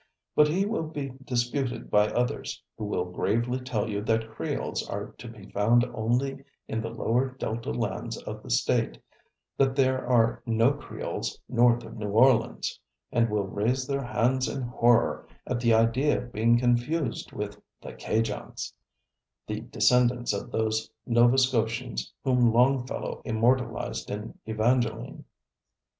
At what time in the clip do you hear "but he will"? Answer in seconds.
0.35-0.87